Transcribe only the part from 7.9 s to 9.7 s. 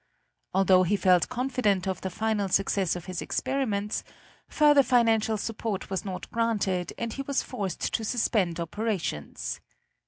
to suspend operations.